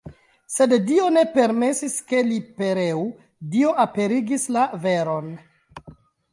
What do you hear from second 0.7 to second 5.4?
Dio ne permesis, ke li pereu, Dio aperigis la veron.